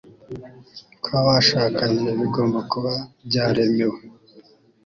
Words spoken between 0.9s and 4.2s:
kw'abashakanye, bigomba kuba byaremewe